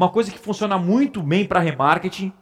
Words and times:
Uma 0.00 0.08
coisa 0.08 0.30
que 0.30 0.38
funciona 0.38 0.78
muito 0.78 1.22
bem 1.22 1.44
para 1.44 1.60
remarketing 1.60 2.32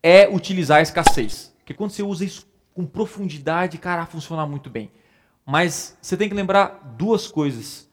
é 0.00 0.28
utilizar 0.28 0.78
a 0.78 0.82
escassez. 0.82 1.52
Porque 1.58 1.74
quando 1.74 1.90
você 1.90 2.00
usa 2.04 2.24
isso 2.24 2.46
com 2.72 2.86
profundidade, 2.86 3.76
cara, 3.76 4.06
funciona 4.06 4.46
muito 4.46 4.70
bem. 4.70 4.88
Mas 5.44 5.98
você 6.00 6.16
tem 6.16 6.28
que 6.28 6.34
lembrar 6.34 6.94
duas 6.96 7.26
coisas. 7.26 7.90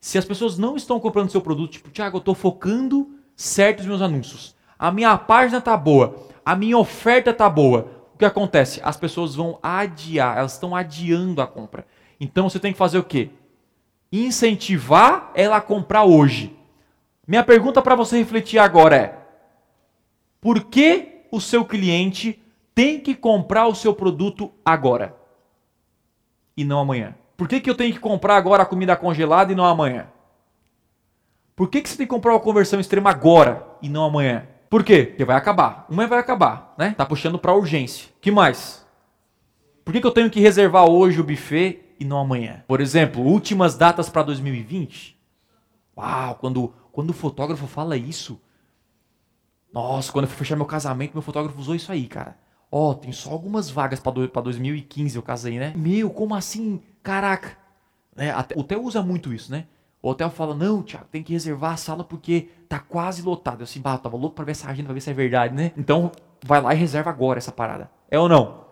Se 0.00 0.18
as 0.18 0.24
pessoas 0.24 0.58
não 0.58 0.74
estão 0.74 0.98
comprando 0.98 1.30
seu 1.30 1.40
produto, 1.40 1.70
tipo, 1.70 1.90
Thiago, 1.90 2.16
eu 2.16 2.18
estou 2.18 2.34
focando 2.34 3.16
certo 3.36 3.84
meus 3.84 4.02
anúncios. 4.02 4.56
A 4.76 4.90
minha 4.90 5.16
página 5.16 5.60
tá 5.60 5.76
boa, 5.76 6.26
a 6.44 6.56
minha 6.56 6.76
oferta 6.76 7.32
tá 7.32 7.48
boa. 7.48 8.08
O 8.12 8.18
que 8.18 8.24
acontece? 8.24 8.80
As 8.82 8.96
pessoas 8.96 9.36
vão 9.36 9.56
adiar, 9.62 10.36
elas 10.36 10.54
estão 10.54 10.74
adiando 10.74 11.40
a 11.40 11.46
compra. 11.46 11.86
Então 12.18 12.50
você 12.50 12.58
tem 12.58 12.72
que 12.72 12.78
fazer 12.78 12.98
o 12.98 13.04
quê? 13.04 13.30
Incentivar 14.10 15.30
ela 15.32 15.58
a 15.58 15.60
comprar 15.60 16.02
hoje. 16.02 16.58
Minha 17.26 17.44
pergunta 17.44 17.80
para 17.80 17.94
você 17.94 18.18
refletir 18.18 18.58
agora 18.58 18.96
é: 18.96 19.18
por 20.40 20.64
que 20.64 21.26
o 21.30 21.40
seu 21.40 21.64
cliente 21.64 22.42
tem 22.74 22.98
que 22.98 23.14
comprar 23.14 23.66
o 23.66 23.74
seu 23.74 23.94
produto 23.94 24.50
agora 24.64 25.14
e 26.56 26.64
não 26.64 26.80
amanhã? 26.80 27.14
Por 27.36 27.48
que, 27.48 27.60
que 27.60 27.70
eu 27.70 27.74
tenho 27.74 27.92
que 27.92 28.00
comprar 28.00 28.36
agora 28.36 28.62
a 28.62 28.66
comida 28.66 28.96
congelada 28.96 29.52
e 29.52 29.54
não 29.54 29.64
amanhã? 29.64 30.08
Por 31.56 31.68
que, 31.68 31.80
que 31.80 31.88
você 31.88 31.96
tem 31.98 32.06
que 32.06 32.10
comprar 32.10 32.32
uma 32.32 32.40
conversão 32.40 32.80
extrema 32.80 33.10
agora 33.10 33.66
e 33.82 33.88
não 33.88 34.04
amanhã? 34.04 34.46
Por 34.68 34.84
quê? 34.84 35.04
Porque 35.04 35.24
vai 35.24 35.36
acabar. 35.36 35.84
Uma 35.90 36.06
vai 36.06 36.18
acabar, 36.18 36.74
né? 36.78 36.94
Tá 36.96 37.04
puxando 37.04 37.38
para 37.38 37.54
urgência. 37.54 38.08
Que 38.20 38.30
mais? 38.30 38.86
Por 39.84 39.92
que, 39.92 40.00
que 40.00 40.06
eu 40.06 40.12
tenho 40.12 40.30
que 40.30 40.40
reservar 40.40 40.88
hoje 40.88 41.20
o 41.20 41.24
buffet 41.24 41.80
e 41.98 42.04
não 42.04 42.18
amanhã? 42.18 42.62
Por 42.66 42.80
exemplo, 42.80 43.22
últimas 43.22 43.76
datas 43.76 44.08
para 44.08 44.22
2020. 44.22 45.19
Uau, 46.00 46.34
quando 46.36 46.72
quando 46.92 47.10
o 47.10 47.14
fotógrafo 47.14 47.66
fala 47.66 47.96
isso, 47.96 48.40
nossa, 49.72 50.10
quando 50.12 50.24
eu 50.24 50.28
fui 50.28 50.38
fechar 50.38 50.56
meu 50.56 50.66
casamento, 50.66 51.12
meu 51.14 51.22
fotógrafo 51.22 51.58
usou 51.58 51.74
isso 51.74 51.90
aí, 51.92 52.06
cara. 52.06 52.36
Ó, 52.70 52.90
oh, 52.90 52.94
tem 52.94 53.12
só 53.12 53.30
algumas 53.30 53.70
vagas 53.70 54.00
para 54.00 54.12
2015 54.12 55.16
eu 55.16 55.22
casei, 55.22 55.58
né? 55.58 55.72
Meu, 55.76 56.10
como 56.10 56.34
assim? 56.34 56.80
Caraca. 57.02 57.56
Né? 58.14 58.30
Até, 58.30 58.54
o 58.54 58.60
hotel 58.60 58.82
usa 58.82 59.02
muito 59.02 59.32
isso, 59.32 59.50
né? 59.50 59.66
O 60.02 60.10
hotel 60.10 60.30
fala, 60.30 60.54
não, 60.54 60.82
Thiago, 60.82 61.06
tem 61.10 61.22
que 61.22 61.32
reservar 61.32 61.72
a 61.72 61.76
sala 61.76 62.04
porque 62.04 62.48
tá 62.68 62.78
quase 62.78 63.22
lotado. 63.22 63.60
Eu 63.60 63.64
assim, 63.64 63.80
bah, 63.80 63.98
tava 63.98 64.16
louco 64.16 64.36
pra 64.36 64.44
ver 64.44 64.52
essa 64.52 64.68
agenda, 64.68 64.86
pra 64.86 64.94
ver 64.94 65.00
se 65.00 65.10
é 65.10 65.14
verdade, 65.14 65.54
né? 65.54 65.72
Então, 65.76 66.10
vai 66.44 66.60
lá 66.60 66.74
e 66.74 66.76
reserva 66.76 67.10
agora 67.10 67.38
essa 67.38 67.52
parada. 67.52 67.90
É 68.10 68.18
ou 68.18 68.28
não? 68.28 68.64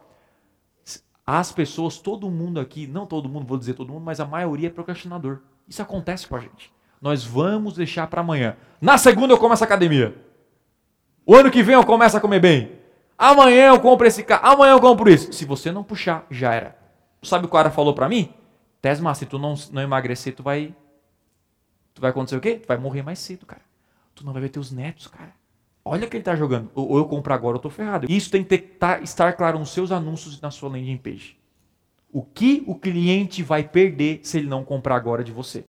As 1.27 1.53
pessoas, 1.53 1.99
todo 1.99 2.31
mundo 2.31 2.59
aqui, 2.59 2.87
não 2.87 3.05
todo 3.05 3.29
mundo, 3.29 3.47
vou 3.47 3.59
dizer 3.59 3.75
todo 3.75 3.93
mundo, 3.93 4.05
mas 4.05 4.21
a 4.21 4.25
maioria 4.25 4.69
é 4.69 4.71
procrastinador. 4.71 5.41
Isso 5.69 5.83
acontece 5.83 6.27
com 6.27 6.37
a 6.37 6.41
gente. 6.41 6.73
Nós 7.01 7.25
vamos 7.25 7.75
deixar 7.75 8.07
para 8.07 8.21
amanhã. 8.21 8.57
Na 8.81 8.99
segunda 8.99 9.33
eu 9.33 9.39
começo 9.39 9.63
a 9.65 9.67
academia. 9.67 10.15
O 11.25 11.35
ano 11.35 11.51
que 11.51 11.63
vem 11.63 11.75
eu 11.75 11.85
começo 11.85 12.17
a 12.17 12.21
comer 12.21 12.41
bem. 12.41 12.73
Amanhã 13.17 13.69
eu 13.69 13.81
compro 13.81 14.07
esse 14.07 14.23
carro. 14.23 14.47
Amanhã 14.47 14.73
eu 14.73 14.81
compro 14.81 15.11
isso. 15.11 15.33
Se 15.33 15.45
você 15.45 15.71
não 15.71 15.85
puxar, 15.85 16.27
já 16.31 16.55
era. 16.55 16.77
Sabe 17.23 17.45
o 17.45 17.49
que 17.49 17.55
o 17.55 17.59
cara 17.59 17.71
falou 17.71 17.95
para 17.95 18.09
mim? 18.09 18.33
Tesma, 18.81 19.15
se 19.15 19.27
tu 19.27 19.39
não, 19.39 19.55
não 19.73 19.83
emagrecer, 19.83 20.35
tu 20.35 20.43
vai. 20.43 20.75
Tu 21.95 22.01
vai 22.01 22.11
acontecer 22.11 22.37
o 22.37 22.41
quê? 22.41 22.55
Tu 22.55 22.67
vai 22.67 22.79
morrer 22.79 23.03
mais 23.03 23.19
cedo, 23.19 23.45
cara. 23.45 23.63
Tu 24.15 24.25
não 24.25 24.33
vai 24.33 24.43
ver 24.43 24.49
teus 24.51 24.71
netos, 24.71 25.09
cara. 25.09 25.33
Olha 25.85 26.07
que 26.07 26.17
ele 26.17 26.25
tá 26.25 26.37
jogando. 26.37 26.71
Ou 26.75 26.99
eu 26.99 27.07
compro 27.07 27.33
agora, 27.33 27.57
eu 27.57 27.61
tô 27.61 27.71
ferrado. 27.71 28.07
Isso 28.09 28.31
tem 28.31 28.45
que 28.45 28.59
tá, 28.59 29.01
estar 29.01 29.33
claro 29.33 29.59
nos 29.59 29.71
seus 29.71 29.91
anúncios 29.91 30.39
e 30.39 30.43
na 30.43 30.51
sua 30.51 30.69
landing 30.69 30.97
page. 30.97 31.37
O 32.13 32.23
que 32.23 32.63
o 32.67 32.75
cliente 32.75 33.43
vai 33.43 33.63
perder 33.63 34.21
se 34.23 34.39
ele 34.39 34.49
não 34.49 34.65
comprar 34.65 34.97
agora 34.97 35.25
de 35.25 35.33
você? 35.33 35.65